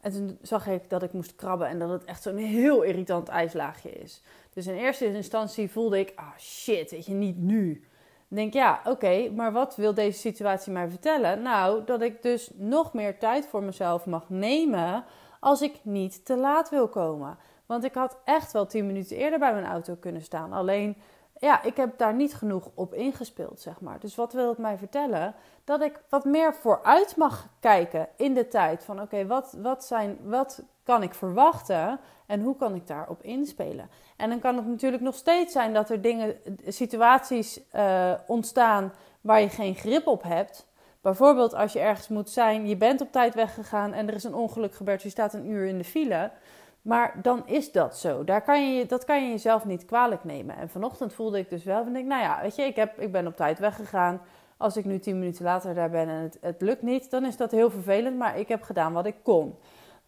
En 0.00 0.12
toen 0.12 0.38
zag 0.40 0.66
ik 0.66 0.90
dat 0.90 1.02
ik 1.02 1.12
moest 1.12 1.34
krabben 1.34 1.68
en 1.68 1.78
dat 1.78 1.90
het 1.90 2.04
echt 2.04 2.22
zo'n 2.22 2.36
heel 2.36 2.82
irritant 2.82 3.28
ijslaagje 3.28 3.90
is. 3.90 4.22
Dus 4.52 4.66
in 4.66 4.74
eerste 4.74 5.14
instantie 5.14 5.70
voelde 5.70 5.98
ik, 5.98 6.12
ah 6.14 6.38
shit, 6.38 6.90
weet 6.90 7.06
je, 7.06 7.14
niet 7.14 7.38
nu. 7.38 7.84
Dan 8.28 8.38
denk 8.38 8.52
ja, 8.52 8.80
oké, 8.84 9.30
maar 9.30 9.52
wat 9.52 9.76
wil 9.76 9.94
deze 9.94 10.18
situatie 10.18 10.72
mij 10.72 10.88
vertellen? 10.88 11.42
Nou, 11.42 11.84
dat 11.84 12.02
ik 12.02 12.22
dus 12.22 12.50
nog 12.54 12.92
meer 12.92 13.18
tijd 13.18 13.46
voor 13.46 13.62
mezelf 13.62 14.06
mag 14.06 14.28
nemen 14.28 15.04
als 15.42 15.62
ik 15.62 15.80
niet 15.82 16.24
te 16.24 16.36
laat 16.36 16.70
wil 16.70 16.88
komen. 16.88 17.38
Want 17.66 17.84
ik 17.84 17.94
had 17.94 18.16
echt 18.24 18.52
wel 18.52 18.66
tien 18.66 18.86
minuten 18.86 19.16
eerder 19.16 19.38
bij 19.38 19.52
mijn 19.52 19.66
auto 19.66 19.94
kunnen 19.94 20.22
staan. 20.22 20.52
Alleen, 20.52 20.96
ja, 21.38 21.62
ik 21.62 21.76
heb 21.76 21.98
daar 21.98 22.14
niet 22.14 22.34
genoeg 22.34 22.70
op 22.74 22.94
ingespeeld, 22.94 23.60
zeg 23.60 23.80
maar. 23.80 24.00
Dus 24.00 24.14
wat 24.14 24.32
wil 24.32 24.48
het 24.48 24.58
mij 24.58 24.76
vertellen? 24.76 25.34
Dat 25.64 25.82
ik 25.82 26.00
wat 26.08 26.24
meer 26.24 26.54
vooruit 26.54 27.16
mag 27.16 27.48
kijken 27.60 28.08
in 28.16 28.34
de 28.34 28.48
tijd. 28.48 28.84
Van 28.84 29.00
oké, 29.00 29.26
wat, 29.26 29.56
wat, 29.58 29.84
zijn, 29.84 30.18
wat 30.24 30.62
kan 30.82 31.02
ik 31.02 31.14
verwachten 31.14 32.00
en 32.26 32.40
hoe 32.40 32.56
kan 32.56 32.74
ik 32.74 32.86
daarop 32.86 33.22
inspelen? 33.22 33.90
En 34.16 34.28
dan 34.28 34.38
kan 34.38 34.56
het 34.56 34.66
natuurlijk 34.66 35.02
nog 35.02 35.14
steeds 35.14 35.52
zijn 35.52 35.72
dat 35.72 35.90
er 35.90 36.02
dingen, 36.02 36.36
situaties 36.66 37.60
uh, 37.74 38.12
ontstaan 38.26 38.92
waar 39.20 39.40
je 39.40 39.48
geen 39.48 39.74
grip 39.74 40.06
op 40.06 40.22
hebt. 40.22 40.66
Bijvoorbeeld 41.02 41.54
als 41.54 41.72
je 41.72 41.78
ergens 41.78 42.08
moet 42.08 42.30
zijn, 42.30 42.68
je 42.68 42.76
bent 42.76 43.00
op 43.00 43.12
tijd 43.12 43.34
weggegaan 43.34 43.92
en 43.92 44.08
er 44.08 44.14
is 44.14 44.24
een 44.24 44.34
ongeluk 44.34 44.74
gebeurd, 44.74 45.02
je 45.02 45.08
staat 45.08 45.34
een 45.34 45.50
uur 45.50 45.66
in 45.66 45.78
de 45.78 45.84
file. 45.84 46.30
Maar 46.82 47.18
dan 47.22 47.46
is 47.46 47.72
dat 47.72 47.98
zo. 47.98 48.24
Daar 48.24 48.42
kan 48.42 48.74
je, 48.74 48.86
dat 48.86 49.04
kan 49.04 49.24
je 49.24 49.30
jezelf 49.30 49.64
niet 49.64 49.84
kwalijk 49.84 50.24
nemen. 50.24 50.56
En 50.56 50.68
vanochtend 50.68 51.12
voelde 51.12 51.38
ik 51.38 51.50
dus 51.50 51.64
wel 51.64 51.84
van, 51.84 51.92
denk, 51.92 52.06
nou 52.06 52.22
ja, 52.22 52.38
weet 52.42 52.56
je, 52.56 52.62
ik, 52.62 52.76
heb, 52.76 53.00
ik 53.00 53.12
ben 53.12 53.26
op 53.26 53.36
tijd 53.36 53.58
weggegaan. 53.58 54.20
Als 54.56 54.76
ik 54.76 54.84
nu 54.84 54.98
tien 54.98 55.18
minuten 55.18 55.44
later 55.44 55.74
daar 55.74 55.90
ben 55.90 56.08
en 56.08 56.22
het, 56.22 56.38
het 56.40 56.60
lukt 56.60 56.82
niet, 56.82 57.10
dan 57.10 57.24
is 57.24 57.36
dat 57.36 57.50
heel 57.50 57.70
vervelend. 57.70 58.18
Maar 58.18 58.38
ik 58.38 58.48
heb 58.48 58.62
gedaan 58.62 58.92
wat 58.92 59.06
ik 59.06 59.16
kon. 59.22 59.58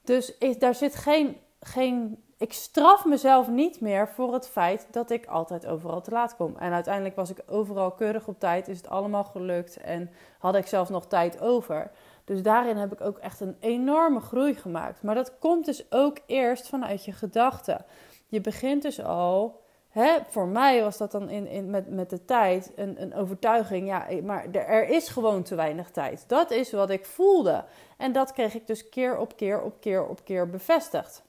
Dus 0.05 0.39
daar 0.59 0.75
zit 0.75 0.95
geen, 0.95 1.37
geen. 1.61 2.24
Ik 2.39 2.53
straf 2.53 3.05
mezelf 3.05 3.49
niet 3.49 3.81
meer 3.81 4.09
voor 4.09 4.33
het 4.33 4.49
feit 4.49 4.87
dat 4.91 5.11
ik 5.11 5.27
altijd 5.27 5.67
overal 5.67 6.01
te 6.01 6.11
laat 6.11 6.37
kom. 6.37 6.57
En 6.59 6.73
uiteindelijk 6.73 7.17
was 7.17 7.31
ik 7.31 7.43
overal 7.47 7.91
keurig 7.91 8.29
op 8.29 8.41
tijd, 8.41 8.69
is 8.69 8.77
het 8.77 8.89
allemaal 8.89 9.25
gelukt 9.25 9.77
en 9.77 10.11
had 10.39 10.55
ik 10.55 10.67
zelfs 10.67 10.91
nog 10.91 11.07
tijd 11.07 11.41
over. 11.41 11.91
Dus 12.25 12.43
daarin 12.43 12.77
heb 12.77 12.93
ik 12.93 13.01
ook 13.01 13.19
echt 13.19 13.41
een 13.41 13.57
enorme 13.61 14.21
groei 14.21 14.55
gemaakt. 14.55 15.03
Maar 15.03 15.15
dat 15.15 15.39
komt 15.39 15.65
dus 15.65 15.93
ook 15.93 16.19
eerst 16.27 16.69
vanuit 16.69 17.05
je 17.05 17.13
gedachten. 17.13 17.85
Je 18.27 18.41
begint 18.41 18.83
dus 18.83 19.03
al. 19.03 19.63
Hè, 19.89 20.19
voor 20.29 20.47
mij 20.47 20.83
was 20.83 20.97
dat 20.97 21.11
dan 21.11 21.31
in, 21.31 21.47
in, 21.47 21.71
met, 21.71 21.91
met 21.91 22.11
de 22.11 22.25
tijd 22.25 22.73
een, 22.77 23.03
een 23.03 23.15
overtuiging. 23.15 23.87
Ja, 23.87 24.07
maar 24.23 24.51
er 24.51 24.89
is 24.89 25.09
gewoon 25.09 25.43
te 25.43 25.55
weinig 25.55 25.91
tijd. 25.91 26.25
Dat 26.29 26.51
is 26.51 26.73
wat 26.73 26.91
ik 26.91 27.05
voelde. 27.05 27.65
En 27.97 28.13
dat 28.13 28.33
kreeg 28.33 28.55
ik 28.55 28.67
dus 28.67 28.89
keer 28.89 29.19
op 29.19 29.37
keer 29.37 29.63
op 29.63 29.81
keer 29.81 30.07
op 30.07 30.25
keer 30.25 30.51
bevestigd. 30.51 31.23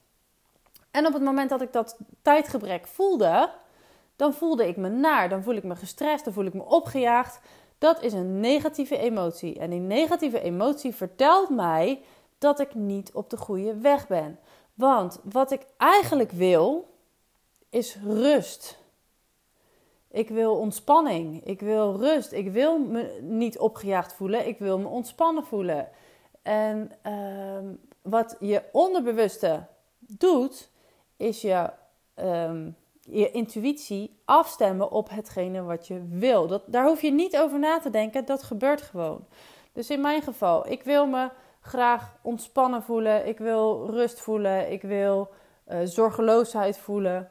En 0.96 1.06
op 1.06 1.12
het 1.12 1.22
moment 1.22 1.50
dat 1.50 1.62
ik 1.62 1.72
dat 1.72 1.98
tijdgebrek 2.22 2.86
voelde, 2.86 3.50
dan 4.16 4.34
voelde 4.34 4.68
ik 4.68 4.76
me 4.76 4.88
naar. 4.88 5.28
Dan 5.28 5.42
voel 5.42 5.54
ik 5.54 5.64
me 5.64 5.76
gestrest, 5.76 6.24
dan 6.24 6.32
voel 6.32 6.44
ik 6.44 6.54
me 6.54 6.64
opgejaagd. 6.64 7.40
Dat 7.78 8.02
is 8.02 8.12
een 8.12 8.40
negatieve 8.40 8.98
emotie. 8.98 9.58
En 9.58 9.70
die 9.70 9.80
negatieve 9.80 10.40
emotie 10.40 10.94
vertelt 10.94 11.48
mij 11.48 12.02
dat 12.38 12.60
ik 12.60 12.74
niet 12.74 13.12
op 13.12 13.30
de 13.30 13.36
goede 13.36 13.76
weg 13.76 14.06
ben. 14.06 14.38
Want 14.74 15.20
wat 15.22 15.50
ik 15.50 15.66
eigenlijk 15.76 16.30
wil, 16.30 16.94
is 17.70 17.98
rust. 18.04 18.78
Ik 20.10 20.28
wil 20.28 20.56
ontspanning. 20.56 21.44
Ik 21.44 21.60
wil 21.60 21.96
rust. 21.96 22.32
Ik 22.32 22.50
wil 22.50 22.78
me 22.78 23.18
niet 23.22 23.58
opgejaagd 23.58 24.12
voelen. 24.12 24.46
Ik 24.46 24.58
wil 24.58 24.78
me 24.78 24.88
ontspannen 24.88 25.44
voelen. 25.44 25.88
En 26.42 26.90
ehm, 27.02 27.64
wat 28.02 28.36
je 28.40 28.62
onderbewuste 28.72 29.66
doet, 29.98 30.74
is 31.16 31.40
je 31.40 31.70
um, 32.16 32.76
je 33.00 33.30
intuïtie 33.30 34.20
afstemmen 34.24 34.90
op 34.90 35.10
hetgene 35.10 35.62
wat 35.62 35.86
je 35.86 36.06
wil. 36.08 36.46
Dat, 36.46 36.62
daar 36.66 36.86
hoef 36.86 37.02
je 37.02 37.12
niet 37.12 37.36
over 37.36 37.58
na 37.58 37.78
te 37.78 37.90
denken, 37.90 38.24
dat 38.24 38.42
gebeurt 38.42 38.82
gewoon. 38.82 39.26
Dus 39.72 39.90
in 39.90 40.00
mijn 40.00 40.22
geval, 40.22 40.68
ik 40.68 40.82
wil 40.82 41.06
me 41.06 41.30
graag 41.60 42.18
ontspannen 42.22 42.82
voelen, 42.82 43.26
ik 43.26 43.38
wil 43.38 43.90
rust 43.90 44.20
voelen, 44.20 44.72
ik 44.72 44.82
wil 44.82 45.28
uh, 45.68 45.78
zorgeloosheid 45.84 46.78
voelen. 46.78 47.30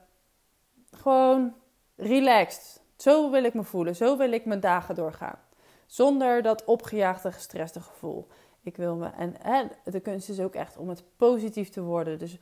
Gewoon 0.92 1.54
relaxed. 1.96 2.84
Zo 2.98 3.32
wil 3.32 3.44
ik 3.44 3.54
me 3.54 3.64
voelen, 3.64 3.96
zo 3.96 4.18
wil 4.18 4.32
ik 4.32 4.46
mijn 4.46 4.60
dagen 4.60 4.96
doorgaan. 4.96 5.40
Zonder 5.86 6.42
dat 6.42 6.66
opgejaagde, 6.66 7.32
gestreste 7.32 7.82
gevoel. 7.82 8.28
Ik 8.62 8.78
wil 8.78 8.96
me, 8.96 9.10
en 9.18 9.36
hè, 9.40 9.64
de 9.84 10.00
kunst 10.00 10.30
is 10.30 10.40
ook 10.40 10.56
echt 10.56 10.78
om 10.78 10.90
het 10.90 11.04
positief 11.18 11.70
te 11.70 11.82
worden. 11.82 12.20
Dus 12.20 12.38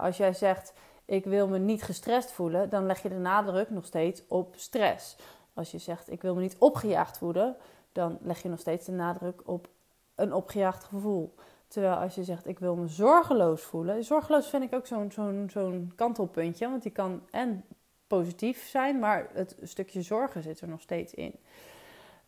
Als 0.00 0.16
jij 0.16 0.32
zegt, 0.32 0.72
ik 1.04 1.24
wil 1.24 1.48
me 1.48 1.58
niet 1.58 1.82
gestrest 1.82 2.32
voelen, 2.32 2.68
dan 2.68 2.86
leg 2.86 3.02
je 3.02 3.08
de 3.08 3.18
nadruk 3.18 3.70
nog 3.70 3.84
steeds 3.84 4.22
op 4.28 4.54
stress. 4.56 5.16
Als 5.54 5.70
je 5.70 5.78
zegt 5.78 6.10
ik 6.10 6.22
wil 6.22 6.34
me 6.34 6.40
niet 6.40 6.56
opgejaagd 6.58 7.18
voelen, 7.18 7.56
dan 7.92 8.18
leg 8.20 8.42
je 8.42 8.48
nog 8.48 8.60
steeds 8.60 8.86
de 8.86 8.92
nadruk 8.92 9.42
op 9.44 9.68
een 10.14 10.32
opgejaagd 10.32 10.84
gevoel. 10.84 11.34
Terwijl 11.68 11.94
als 11.94 12.14
je 12.14 12.24
zegt 12.24 12.46
ik 12.46 12.58
wil 12.58 12.76
me 12.76 12.86
zorgeloos 12.86 13.62
voelen, 13.62 14.04
zorgeloos 14.04 14.48
vind 14.48 14.62
ik 14.62 14.74
ook 14.74 14.86
zo'n 14.86 15.12
zo'n 15.12 15.48
zo'n 15.50 15.92
kantelpuntje, 15.94 16.68
want 16.68 16.82
die 16.82 16.92
kan 16.92 17.22
en 17.30 17.64
positief 18.06 18.68
zijn, 18.68 18.98
maar 18.98 19.28
het 19.32 19.56
stukje 19.62 20.02
zorgen 20.02 20.42
zit 20.42 20.60
er 20.60 20.68
nog 20.68 20.80
steeds 20.80 21.14
in. 21.14 21.34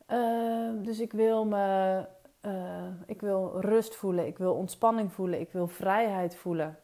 Ehm, 0.06 0.82
dus 0.82 1.00
ik 1.00 1.12
wil 1.12 1.44
me, 1.44 2.04
uh, 2.42 2.84
ik 3.06 3.20
wil 3.20 3.60
rust 3.60 3.94
voelen, 3.94 4.26
ik 4.26 4.38
wil 4.38 4.54
ontspanning 4.54 5.12
voelen, 5.12 5.40
ik 5.40 5.52
wil 5.52 5.66
vrijheid 5.66 6.36
voelen. 6.36 6.78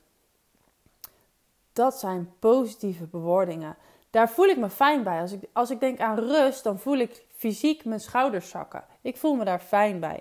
Dat 1.74 1.98
zijn 1.98 2.32
positieve 2.38 3.04
bewoordingen. 3.04 3.76
Daar 4.10 4.30
voel 4.30 4.46
ik 4.46 4.56
me 4.56 4.70
fijn 4.70 5.02
bij. 5.02 5.20
Als 5.20 5.32
ik, 5.32 5.40
als 5.52 5.70
ik 5.70 5.80
denk 5.80 6.00
aan 6.00 6.18
rust, 6.18 6.62
dan 6.64 6.78
voel 6.78 6.96
ik 6.96 7.24
fysiek 7.36 7.84
mijn 7.84 8.00
schouders 8.00 8.48
zakken. 8.48 8.84
Ik 9.00 9.16
voel 9.16 9.34
me 9.34 9.44
daar 9.44 9.60
fijn 9.60 10.00
bij. 10.00 10.20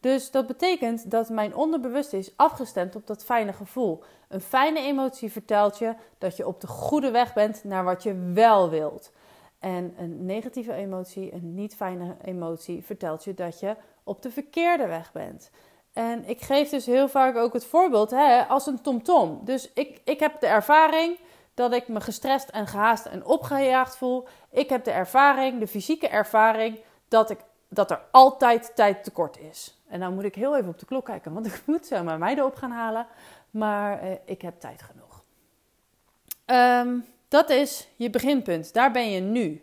Dus 0.00 0.30
dat 0.30 0.46
betekent 0.46 1.10
dat 1.10 1.28
mijn 1.28 1.54
onderbewuste 1.54 2.18
is 2.18 2.36
afgestemd 2.36 2.96
op 2.96 3.06
dat 3.06 3.24
fijne 3.24 3.52
gevoel. 3.52 4.02
Een 4.28 4.40
fijne 4.40 4.80
emotie 4.80 5.32
vertelt 5.32 5.78
je 5.78 5.94
dat 6.18 6.36
je 6.36 6.46
op 6.46 6.60
de 6.60 6.66
goede 6.66 7.10
weg 7.10 7.34
bent 7.34 7.64
naar 7.64 7.84
wat 7.84 8.02
je 8.02 8.30
wel 8.32 8.70
wilt. 8.70 9.12
En 9.58 9.94
een 9.98 10.24
negatieve 10.24 10.72
emotie, 10.72 11.32
een 11.32 11.54
niet 11.54 11.74
fijne 11.74 12.16
emotie, 12.24 12.84
vertelt 12.84 13.24
je 13.24 13.34
dat 13.34 13.60
je 13.60 13.76
op 14.02 14.22
de 14.22 14.30
verkeerde 14.30 14.86
weg 14.86 15.12
bent. 15.12 15.50
En 15.94 16.28
ik 16.28 16.40
geef 16.40 16.68
dus 16.68 16.86
heel 16.86 17.08
vaak 17.08 17.36
ook 17.36 17.52
het 17.52 17.64
voorbeeld 17.64 18.10
hè, 18.10 18.42
als 18.42 18.66
een 18.66 18.80
tomtom. 18.80 19.40
Dus 19.44 19.72
ik, 19.72 20.00
ik 20.04 20.20
heb 20.20 20.40
de 20.40 20.46
ervaring 20.46 21.18
dat 21.54 21.72
ik 21.72 21.88
me 21.88 22.00
gestrest 22.00 22.48
en 22.48 22.66
gehaast 22.66 23.06
en 23.06 23.24
opgejaagd 23.24 23.96
voel. 23.96 24.26
Ik 24.50 24.68
heb 24.68 24.84
de 24.84 24.90
ervaring, 24.90 25.58
de 25.60 25.66
fysieke 25.66 26.08
ervaring, 26.08 26.78
dat, 27.08 27.30
ik, 27.30 27.38
dat 27.68 27.90
er 27.90 28.00
altijd 28.10 28.72
tijd 28.74 29.04
tekort 29.04 29.38
is. 29.38 29.78
En 29.88 30.00
dan 30.00 30.14
moet 30.14 30.24
ik 30.24 30.34
heel 30.34 30.56
even 30.56 30.68
op 30.68 30.78
de 30.78 30.86
klok 30.86 31.04
kijken, 31.04 31.32
want 31.32 31.46
ik 31.54 31.62
moet 31.66 31.86
zo 31.86 32.02
mijn 32.02 32.18
meiden 32.18 32.44
op 32.44 32.54
gaan 32.54 32.70
halen. 32.70 33.06
Maar 33.50 34.00
eh, 34.00 34.10
ik 34.24 34.42
heb 34.42 34.60
tijd 34.60 34.82
genoeg. 34.82 35.22
Ehm, 36.44 36.98
dat 37.28 37.50
is 37.50 37.88
je 37.96 38.10
beginpunt. 38.10 38.72
Daar 38.72 38.90
ben 38.90 39.10
je 39.10 39.20
nu. 39.20 39.62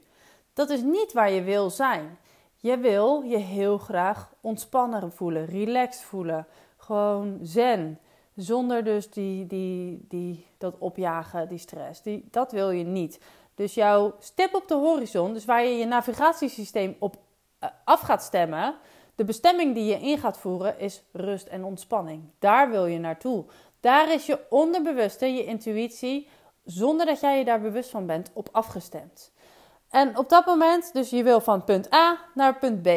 Dat 0.54 0.70
is 0.70 0.82
niet 0.82 1.14
waar 1.14 1.32
je 1.32 1.44
wil 1.44 1.70
zijn. 1.70 2.18
Je 2.62 2.78
wil 2.78 3.22
je 3.22 3.38
heel 3.38 3.78
graag 3.78 4.34
ontspannen 4.42 5.12
voelen, 5.12 5.46
relaxed 5.46 6.04
voelen, 6.04 6.48
gewoon 6.78 7.40
zen. 7.42 8.00
Zonder 8.36 8.84
dus 8.84 9.10
die, 9.10 9.48
die, 9.48 10.06
die, 10.08 10.48
dat 10.58 10.78
opjagen, 10.78 11.48
die 11.48 11.58
stress. 11.58 12.02
Die, 12.02 12.28
dat 12.32 12.52
wil 12.52 12.72
je 12.72 12.84
niet. 12.84 13.20
Dus 13.56 13.74
jouw 13.74 14.16
stip 14.20 14.56
op 14.56 14.68
de 14.68 14.74
horizon, 14.74 15.34
dus 15.34 15.46
waar 15.46 15.64
je 15.64 15.78
je 15.78 15.86
navigatiesysteem 15.86 16.96
op 17.00 17.16
eh, 17.60 17.70
af 17.84 18.00
gaat 18.00 18.24
stemmen, 18.24 18.76
de 19.16 19.24
bestemming 19.24 19.74
die 19.74 19.86
je 19.86 20.00
in 20.00 20.18
gaat 20.18 20.38
voeren 20.38 20.80
is 20.80 21.04
rust 21.12 21.48
en 21.48 21.64
ontspanning. 21.64 22.24
Daar 22.40 22.70
wil 22.70 22.86
je 22.86 23.00
naartoe. 23.00 23.46
Daar 23.80 24.14
is 24.14 24.26
je 24.26 24.40
onderbewuste, 24.50 25.26
je 25.26 25.46
intuïtie, 25.46 26.28
zonder 26.64 27.06
dat 27.06 27.20
jij 27.20 27.38
je 27.38 27.46
daar 27.46 27.62
bewust 27.62 27.90
van 27.90 28.06
bent, 28.06 28.32
op 28.34 28.50
afgestemd. 28.52 29.32
En 29.92 30.18
op 30.18 30.30
dat 30.30 30.46
moment, 30.46 30.94
dus 30.94 31.10
je 31.10 31.24
wil 31.24 31.42
van 31.42 31.64
punt 31.64 31.94
A 31.94 32.20
naar 32.34 32.58
punt 32.58 32.82
B. 32.82 32.88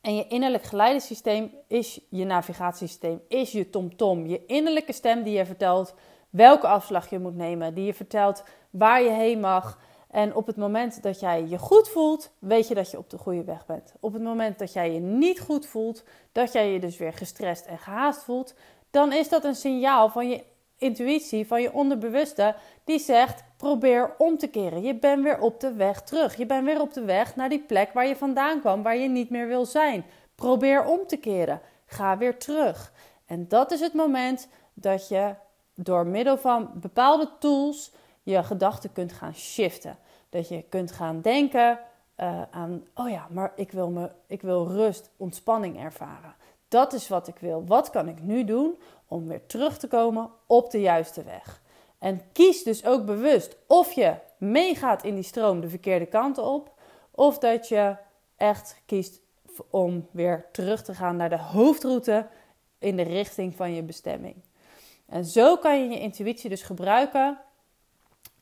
En 0.00 0.16
je 0.16 0.26
innerlijk 0.28 0.64
geleidesysteem 0.64 1.50
is 1.66 2.00
je 2.08 2.24
navigatiesysteem, 2.24 3.22
is 3.28 3.52
je 3.52 3.70
tomtom, 3.70 3.96
-tom, 3.96 4.26
je 4.26 4.46
innerlijke 4.46 4.92
stem 4.92 5.22
die 5.22 5.36
je 5.36 5.46
vertelt 5.46 5.94
welke 6.30 6.66
afslag 6.66 7.10
je 7.10 7.18
moet 7.18 7.36
nemen, 7.36 7.74
die 7.74 7.84
je 7.84 7.94
vertelt 7.94 8.44
waar 8.70 9.02
je 9.02 9.10
heen 9.10 9.40
mag. 9.40 9.78
En 10.10 10.34
op 10.34 10.46
het 10.46 10.56
moment 10.56 11.02
dat 11.02 11.20
jij 11.20 11.46
je 11.46 11.58
goed 11.58 11.88
voelt, 11.88 12.30
weet 12.38 12.68
je 12.68 12.74
dat 12.74 12.90
je 12.90 12.98
op 12.98 13.10
de 13.10 13.18
goede 13.18 13.44
weg 13.44 13.66
bent. 13.66 13.92
Op 14.00 14.12
het 14.12 14.22
moment 14.22 14.58
dat 14.58 14.72
jij 14.72 14.92
je 14.92 15.00
niet 15.00 15.40
goed 15.40 15.66
voelt, 15.66 16.04
dat 16.32 16.52
jij 16.52 16.72
je 16.72 16.80
dus 16.80 16.96
weer 16.96 17.12
gestrest 17.12 17.66
en 17.66 17.78
gehaast 17.78 18.22
voelt, 18.22 18.54
dan 18.90 19.12
is 19.12 19.28
dat 19.28 19.44
een 19.44 19.54
signaal 19.54 20.08
van 20.08 20.28
je 20.28 20.44
intuïtie, 20.76 21.46
van 21.46 21.62
je 21.62 21.72
onderbewuste, 21.72 22.54
die 22.84 22.98
zegt: 22.98 23.44
probeer 23.58 24.14
om 24.18 24.38
te 24.38 24.46
keren. 24.46 24.82
Je 24.82 24.94
bent 24.94 25.22
weer 25.22 25.40
op 25.40 25.60
de 25.60 25.72
weg 25.72 26.02
terug. 26.02 26.36
Je 26.36 26.46
bent 26.46 26.64
weer 26.64 26.80
op 26.80 26.92
de 26.92 27.04
weg 27.04 27.36
naar 27.36 27.48
die 27.48 27.62
plek 27.62 27.92
waar 27.92 28.06
je 28.06 28.16
vandaan 28.16 28.60
kwam, 28.60 28.82
waar 28.82 28.96
je 28.96 29.08
niet 29.08 29.30
meer 29.30 29.46
wil 29.46 29.66
zijn. 29.66 30.04
Probeer 30.34 30.84
om 30.84 31.06
te 31.06 31.16
keren. 31.16 31.60
Ga 31.86 32.18
weer 32.18 32.38
terug. 32.38 32.92
En 33.26 33.48
dat 33.48 33.70
is 33.70 33.80
het 33.80 33.94
moment 33.94 34.48
dat 34.74 35.08
je 35.08 35.34
door 35.74 36.06
middel 36.06 36.38
van 36.38 36.70
bepaalde 36.74 37.30
tools 37.38 37.92
je 38.22 38.42
gedachten 38.42 38.92
kunt 38.92 39.12
gaan 39.12 39.34
shiften. 39.34 39.98
Dat 40.28 40.48
je 40.48 40.62
kunt 40.62 40.92
gaan 40.92 41.20
denken 41.20 41.78
uh, 42.20 42.42
aan, 42.50 42.84
oh 42.94 43.10
ja, 43.10 43.26
maar 43.30 43.52
ik 43.56 43.72
wil, 43.72 43.90
me, 43.90 44.10
ik 44.26 44.42
wil 44.42 44.66
rust, 44.66 45.10
ontspanning 45.16 45.78
ervaren. 45.78 46.34
Dat 46.68 46.92
is 46.92 47.08
wat 47.08 47.28
ik 47.28 47.38
wil. 47.38 47.64
Wat 47.66 47.90
kan 47.90 48.08
ik 48.08 48.22
nu 48.22 48.44
doen 48.44 48.78
om 49.06 49.26
weer 49.26 49.46
terug 49.46 49.78
te 49.78 49.88
komen 49.88 50.30
op 50.46 50.70
de 50.70 50.80
juiste 50.80 51.22
weg? 51.22 51.60
En 51.98 52.22
kies 52.32 52.62
dus 52.62 52.84
ook 52.84 53.04
bewust 53.04 53.56
of 53.66 53.92
je 53.92 54.14
meegaat 54.38 55.04
in 55.04 55.14
die 55.14 55.24
stroom 55.24 55.60
de 55.60 55.68
verkeerde 55.68 56.06
kant 56.06 56.38
op, 56.38 56.72
of 57.10 57.38
dat 57.38 57.68
je 57.68 57.96
echt 58.36 58.76
kiest 58.86 59.20
om 59.70 60.08
weer 60.10 60.46
terug 60.52 60.82
te 60.82 60.94
gaan 60.94 61.16
naar 61.16 61.30
de 61.30 61.38
hoofdroute 61.38 62.26
in 62.78 62.96
de 62.96 63.02
richting 63.02 63.54
van 63.54 63.74
je 63.74 63.82
bestemming. 63.82 64.36
En 65.06 65.24
zo 65.24 65.56
kan 65.56 65.82
je 65.82 65.88
je 65.88 66.00
intuïtie 66.00 66.50
dus 66.50 66.62
gebruiken 66.62 67.38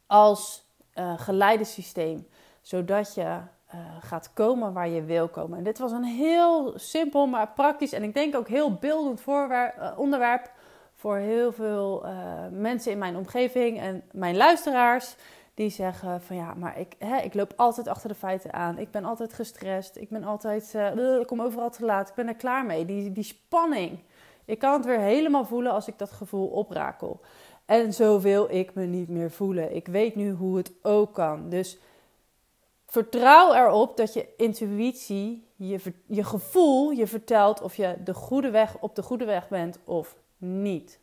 als 0.07 0.65
uh, 0.95 1.19
geleidesysteem, 1.19 2.27
zodat 2.61 3.15
je 3.15 3.23
uh, 3.23 3.81
gaat 4.01 4.33
komen 4.33 4.73
waar 4.73 4.89
je 4.89 5.05
wil 5.05 5.29
komen. 5.29 5.59
En 5.59 5.65
dit 5.65 5.79
was 5.79 5.93
een 5.93 6.05
heel 6.05 6.73
simpel, 6.79 7.27
maar 7.27 7.49
praktisch 7.49 7.93
en 7.93 8.03
ik 8.03 8.15
denk 8.15 8.37
ook 8.37 8.49
heel 8.49 8.75
beeldend 8.75 9.21
voorwerp, 9.21 9.77
uh, 9.79 9.99
onderwerp 9.99 10.51
voor 10.97 11.17
heel 11.17 11.53
veel 11.53 12.07
mensen 12.51 12.93
in 12.93 12.99
mijn 12.99 13.17
omgeving 13.17 13.81
en 13.81 14.03
mijn 14.13 14.37
luisteraars. 14.37 15.17
Die 15.55 15.71
zeggen 15.71 16.21
van 16.21 16.37
ja, 16.37 16.55
maar 16.55 16.79
ik, 16.79 16.95
hè, 16.99 17.17
ik 17.17 17.35
loop 17.35 17.53
altijd 17.57 17.89
achter 17.89 18.09
de 18.09 18.15
feiten 18.15 18.53
aan. 18.53 18.79
Ik 18.79 18.91
ben 18.91 19.05
altijd 19.05 19.33
gestrest. 19.33 19.97
Ik 19.97 20.09
ben 20.09 20.25
altijd, 20.25 20.75
ik 21.21 21.27
kom 21.27 21.43
overal 21.43 21.71
te 21.71 21.85
laat. 21.85 22.09
Ik 22.09 22.15
ben 22.15 22.29
er 22.29 22.35
klaar 22.35 22.65
mee. 22.65 22.85
Die, 22.85 23.13
die 23.13 23.25
spanning. 23.25 23.99
Ik 24.45 24.59
kan 24.59 24.73
het 24.73 24.85
weer 24.85 24.99
helemaal 24.99 25.45
voelen 25.45 25.73
als 25.73 25.89
ik 25.89 25.99
dat 25.99 26.11
gevoel 26.11 26.47
oprakel. 26.47 27.21
En 27.65 27.93
zo 27.93 28.21
wil 28.21 28.47
ik 28.51 28.75
me 28.75 28.85
niet 28.85 29.09
meer 29.09 29.31
voelen. 29.31 29.75
Ik 29.75 29.87
weet 29.87 30.15
nu 30.15 30.31
hoe 30.31 30.57
het 30.57 30.73
ook 30.83 31.15
kan. 31.15 31.49
Dus 31.49 31.79
vertrouw 32.87 33.55
erop 33.55 33.97
dat 33.97 34.15
je 34.15 34.29
intuïtie, 34.37 35.47
je, 35.57 35.79
je 36.07 36.25
gevoel 36.25 36.91
je 36.91 37.07
vertelt 37.07 37.63
of 37.63 37.77
je 37.77 37.97
de 38.05 38.15
goede 38.15 38.51
weg, 38.51 38.77
op 38.81 38.95
de 38.95 39.03
goede 39.03 39.25
weg 39.25 39.49
bent 39.49 39.79
of 39.85 40.17
niet. 40.39 40.99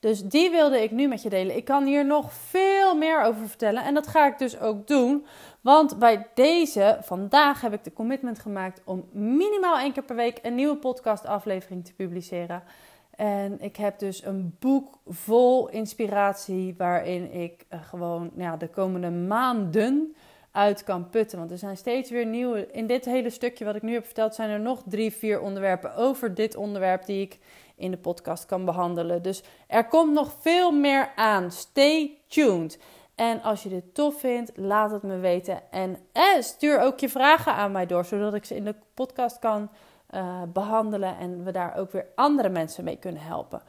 Dus 0.00 0.22
die 0.22 0.50
wilde 0.50 0.82
ik 0.82 0.90
nu 0.90 1.08
met 1.08 1.22
je 1.22 1.28
delen. 1.28 1.56
Ik 1.56 1.64
kan 1.64 1.84
hier 1.84 2.06
nog 2.06 2.32
veel 2.32 2.96
meer 2.96 3.22
over 3.22 3.48
vertellen 3.48 3.84
en 3.84 3.94
dat 3.94 4.06
ga 4.06 4.26
ik 4.26 4.38
dus 4.38 4.58
ook 4.58 4.86
doen. 4.86 5.26
Want 5.60 5.98
bij 5.98 6.26
deze 6.34 6.98
vandaag 7.02 7.60
heb 7.60 7.72
ik 7.72 7.84
de 7.84 7.92
commitment 7.92 8.38
gemaakt 8.38 8.80
om 8.84 9.08
minimaal 9.12 9.78
één 9.78 9.92
keer 9.92 10.02
per 10.02 10.16
week 10.16 10.38
een 10.42 10.54
nieuwe 10.54 10.76
podcastaflevering 10.76 11.84
te 11.84 11.94
publiceren. 11.94 12.62
En 13.10 13.60
ik 13.60 13.76
heb 13.76 13.98
dus 13.98 14.24
een 14.24 14.56
boek 14.58 14.98
vol 15.06 15.68
inspiratie 15.68 16.74
waarin 16.78 17.32
ik 17.32 17.66
uh, 17.70 17.82
gewoon 17.82 18.30
nou 18.32 18.50
ja, 18.50 18.56
de 18.56 18.68
komende 18.68 19.10
maanden 19.10 20.14
uit 20.50 20.84
kan 20.84 21.10
putten. 21.10 21.38
Want 21.38 21.50
er 21.50 21.58
zijn 21.58 21.76
steeds 21.76 22.10
weer 22.10 22.26
nieuwe. 22.26 22.70
In 22.72 22.86
dit 22.86 23.04
hele 23.04 23.30
stukje 23.30 23.64
wat 23.64 23.74
ik 23.74 23.82
nu 23.82 23.92
heb 23.92 24.04
verteld, 24.04 24.34
zijn 24.34 24.50
er 24.50 24.60
nog 24.60 24.82
drie, 24.86 25.12
vier 25.12 25.40
onderwerpen 25.40 25.94
over 25.94 26.34
dit 26.34 26.56
onderwerp 26.56 27.04
die 27.04 27.22
ik 27.22 27.38
in 27.80 27.90
de 27.90 27.96
podcast 27.96 28.46
kan 28.46 28.64
behandelen. 28.64 29.22
Dus 29.22 29.42
er 29.66 29.88
komt 29.88 30.12
nog 30.12 30.32
veel 30.38 30.72
meer 30.72 31.12
aan. 31.16 31.50
Stay 31.50 32.18
tuned. 32.28 32.78
En 33.14 33.42
als 33.42 33.62
je 33.62 33.68
dit 33.68 33.94
tof 33.94 34.20
vindt, 34.20 34.52
laat 34.56 34.90
het 34.90 35.02
me 35.02 35.18
weten. 35.18 35.60
En 35.70 35.96
eh, 36.12 36.22
stuur 36.40 36.80
ook 36.80 36.98
je 36.98 37.08
vragen 37.08 37.54
aan 37.54 37.72
mij 37.72 37.86
door, 37.86 38.04
zodat 38.04 38.34
ik 38.34 38.44
ze 38.44 38.56
in 38.56 38.64
de 38.64 38.74
podcast 38.94 39.38
kan 39.38 39.70
uh, 40.14 40.42
behandelen 40.52 41.18
en 41.18 41.44
we 41.44 41.52
daar 41.52 41.76
ook 41.76 41.92
weer 41.92 42.06
andere 42.14 42.48
mensen 42.48 42.84
mee 42.84 42.96
kunnen 42.96 43.22
helpen. 43.22 43.62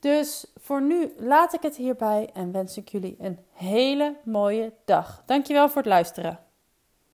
Dus 0.00 0.46
voor 0.56 0.82
nu 0.82 1.12
laat 1.18 1.54
ik 1.54 1.62
het 1.62 1.76
hierbij 1.76 2.30
en 2.32 2.52
wens 2.52 2.76
ik 2.76 2.88
jullie 2.88 3.16
een 3.18 3.38
hele 3.52 4.16
mooie 4.24 4.72
dag. 4.84 5.22
Dankjewel 5.26 5.68
voor 5.68 5.82
het 5.82 5.90
luisteren. 5.90 6.45